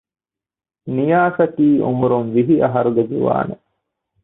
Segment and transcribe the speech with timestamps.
[0.95, 3.65] ނިޔާސަކީ އުމުރުން ވިހި އަހަރުގެ ޒުވާނެއް